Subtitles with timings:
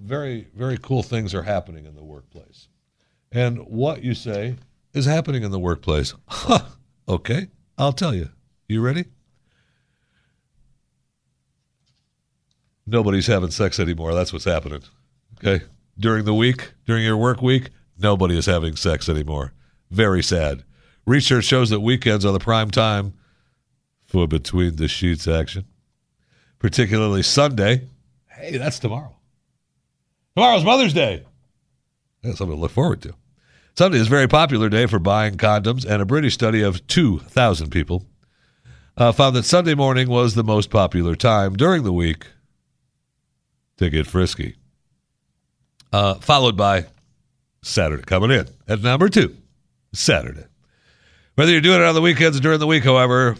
[0.00, 2.68] Very, very cool things are happening in the workplace.
[3.32, 4.56] And what you say
[4.92, 6.14] is happening in the workplace.
[6.28, 6.60] Huh.
[7.08, 8.30] Okay, I'll tell you.
[8.68, 9.04] You ready?
[12.86, 14.14] Nobody's having sex anymore.
[14.14, 14.82] That's what's happening.
[15.38, 15.64] Okay.
[15.98, 19.52] During the week, during your work week, nobody is having sex anymore.
[19.90, 20.64] Very sad.
[21.06, 23.14] Research shows that weekends are the prime time
[24.06, 25.64] for between the sheets action,
[26.58, 27.88] particularly Sunday.
[28.36, 29.16] Hey, that's tomorrow.
[30.36, 31.24] Tomorrow's Mother's Day.
[32.22, 33.14] That's something to look forward to.
[33.78, 37.70] Sunday is a very popular day for buying condoms, and a British study of 2,000
[37.70, 38.04] people
[38.96, 42.26] uh, found that Sunday morning was the most popular time during the week
[43.78, 44.56] to get frisky.
[45.92, 46.86] Uh, followed by
[47.62, 49.34] Saturday coming in at number two,
[49.94, 50.44] Saturday.
[51.36, 53.36] Whether you're doing it on the weekends or during the week, however,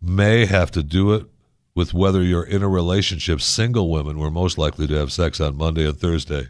[0.00, 1.26] may have to do it
[1.74, 3.40] with whether you're in a relationship.
[3.40, 6.48] Single women were most likely to have sex on Monday and Thursday.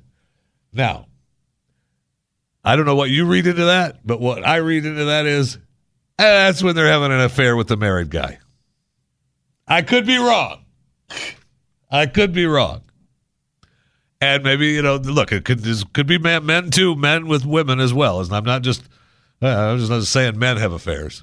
[0.72, 1.06] Now,
[2.64, 5.56] I don't know what you read into that, but what I read into that is
[6.18, 8.38] eh, that's when they're having an affair with the married guy.
[9.66, 10.64] I could be wrong.
[11.90, 12.82] I could be wrong.
[14.20, 17.44] And maybe, you know, look, it could, this could be men, men too, men with
[17.44, 18.20] women as well.
[18.20, 18.82] And I'm not just,
[19.40, 21.22] I'm just not saying men have affairs.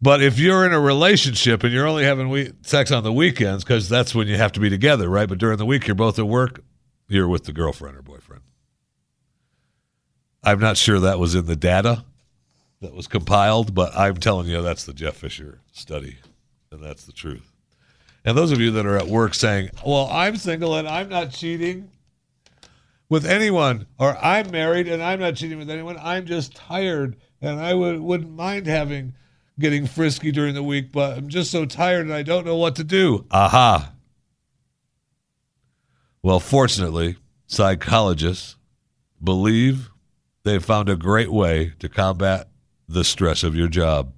[0.00, 3.64] But if you're in a relationship and you're only having we- sex on the weekends,
[3.64, 5.28] because that's when you have to be together, right?
[5.28, 6.62] But during the week, you're both at work,
[7.08, 8.42] you're with the girlfriend or boyfriend.
[10.44, 12.04] I'm not sure that was in the data
[12.80, 16.18] that was compiled, but I'm telling you, that's the Jeff Fisher study,
[16.70, 17.52] and that's the truth.
[18.24, 21.32] And those of you that are at work saying, well, I'm single and I'm not
[21.32, 21.90] cheating
[23.08, 27.58] with anyone, or I'm married and I'm not cheating with anyone, I'm just tired and
[27.58, 29.14] I would, wouldn't mind having
[29.58, 32.76] getting frisky during the week, but I'm just so tired and I don't know what
[32.76, 33.26] to do.
[33.30, 33.92] Aha.
[36.22, 38.56] Well, fortunately, psychologists
[39.22, 39.90] believe
[40.44, 42.48] they've found a great way to combat
[42.88, 44.12] the stress of your job.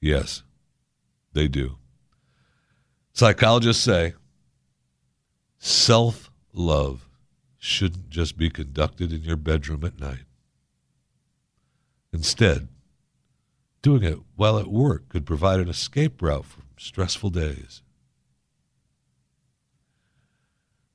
[0.00, 0.42] Yes,
[1.32, 1.76] they do.
[3.12, 4.14] Psychologists say
[5.58, 7.08] self love
[7.58, 10.24] shouldn't just be conducted in your bedroom at night.
[12.12, 12.68] Instead,
[13.86, 17.82] doing it while at work could provide an escape route from stressful days.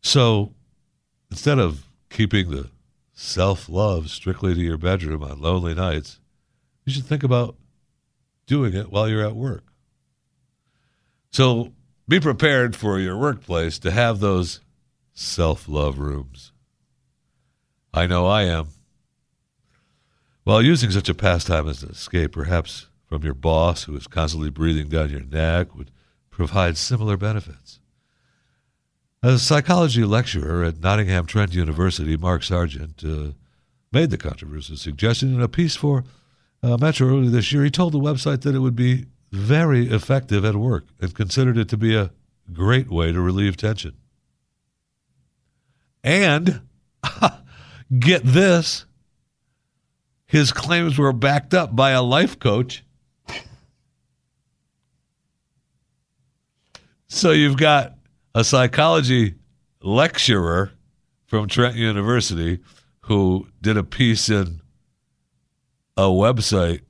[0.01, 0.53] So
[1.29, 2.69] instead of keeping the
[3.13, 6.19] self love strictly to your bedroom on lonely nights,
[6.83, 7.55] you should think about
[8.45, 9.63] doing it while you're at work.
[11.31, 11.71] So
[12.09, 14.59] be prepared for your workplace to have those
[15.13, 16.51] self love rooms.
[17.93, 18.67] I know I am.
[20.43, 24.49] While using such a pastime as an escape, perhaps from your boss who is constantly
[24.49, 25.91] breathing down your neck, would
[26.31, 27.79] provide similar benefits.
[29.21, 33.33] As a psychology lecturer at Nottingham Trent University, Mark Sergeant uh,
[33.91, 36.03] made the controversial suggestion in a piece for
[36.63, 37.63] uh, Metro earlier this year.
[37.63, 41.69] He told the website that it would be very effective at work and considered it
[41.69, 42.11] to be a
[42.51, 43.95] great way to relieve tension.
[46.03, 46.61] And
[47.99, 48.85] get this
[50.31, 52.85] his claims were backed up by a life coach.
[57.09, 57.97] So you've got
[58.33, 59.35] a psychology
[59.81, 60.71] lecturer
[61.25, 62.59] from Trent University
[63.01, 64.61] who did a piece in
[65.97, 66.83] a website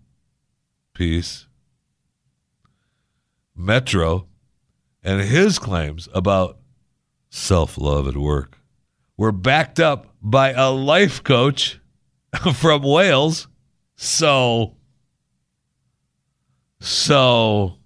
[0.94, 1.48] piece,
[3.56, 4.28] Metro,
[5.02, 6.60] and his claims about
[7.32, 8.60] self love at work
[9.18, 11.81] were backed up by a life coach
[12.54, 13.48] from Wales
[13.96, 14.76] So,
[16.80, 17.78] so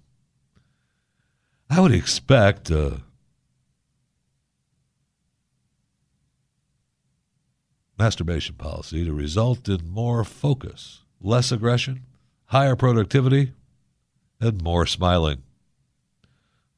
[1.68, 2.98] I would expect uh,
[7.98, 12.02] masturbation policy to result in more focus, less aggression,
[12.46, 13.52] higher productivity,
[14.40, 15.42] and more smiling.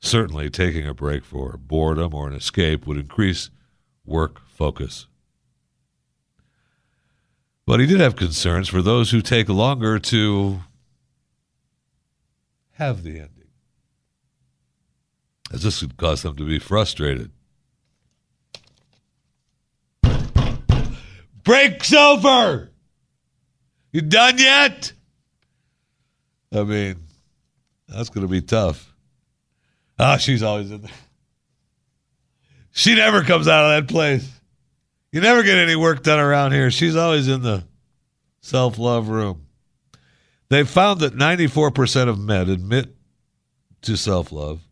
[0.01, 3.51] Certainly, taking a break for boredom or an escape would increase
[4.07, 5.07] work focus.
[7.69, 10.61] But he did have concerns for those who take longer to
[12.77, 13.51] have the ending,
[15.53, 17.31] as this could cause them to be frustrated.
[21.43, 22.71] Break's over!
[23.93, 24.95] You done yet?
[26.51, 26.97] I mean,
[27.87, 28.95] that's going to be tough.
[29.99, 30.91] Ah, she's always in there.
[32.71, 34.38] She never comes out of that place.
[35.13, 36.71] You never get any work done around here.
[36.71, 37.65] She's always in the
[38.41, 39.47] self love room.
[40.51, 42.95] They've found that 94% of men admit
[43.83, 44.63] to self love,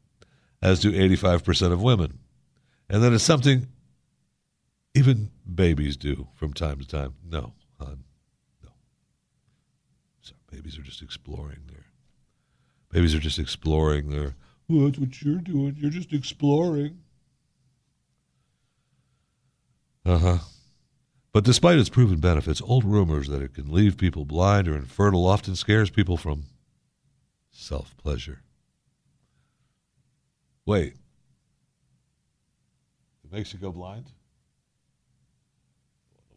[0.62, 2.19] as do 85% of women.
[2.88, 3.67] And that it's something
[4.94, 7.15] even babies do from time to time.
[7.29, 8.05] No, hon.
[8.62, 8.71] No.
[10.21, 11.87] So babies are just exploring their
[12.91, 14.35] babies are just exploring their
[14.69, 15.77] well, that's what you're doing.
[15.79, 16.99] You're just exploring.
[20.06, 20.38] Uh huh.
[21.32, 25.26] But despite its proven benefits, old rumors that it can leave people blind or infertile
[25.26, 26.44] often scares people from
[27.50, 28.43] self pleasure.
[30.64, 30.94] Wait.
[33.25, 34.06] It makes you go blind?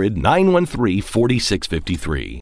[0.00, 2.38] 800 913 4653.